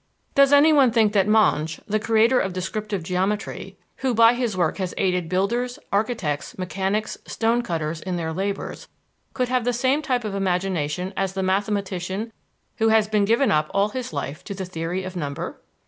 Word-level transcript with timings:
Does 0.33 0.51
anyone 0.51 0.89
think 0.89 1.13
that 1.13 1.27
Monge, 1.27 1.79
the 1.85 1.99
creator 1.99 2.39
of 2.39 2.53
descriptive 2.53 3.03
geometry, 3.03 3.77
who 3.97 4.15
by 4.15 4.33
his 4.33 4.57
work 4.57 4.77
has 4.77 4.95
aided 4.97 5.29
builders, 5.29 5.77
architects, 5.93 6.57
mechanics, 6.57 7.19
stone 7.27 7.61
cutters 7.61 8.01
in 8.01 8.15
their 8.15 8.33
labors, 8.33 8.87
could 9.35 9.49
have 9.49 9.63
the 9.63 9.73
same 9.73 10.01
type 10.01 10.23
of 10.23 10.33
imagination 10.33 11.13
as 11.15 11.33
the 11.33 11.43
mathematician 11.43 12.33
who 12.77 12.87
has 12.87 13.07
been 13.07 13.25
given 13.25 13.51
up 13.51 13.69
all 13.75 13.89
his 13.89 14.11
life 14.11 14.43
to 14.45 14.55
the 14.55 14.65
theory 14.65 15.03
of 15.03 15.15
number? 15.15 15.61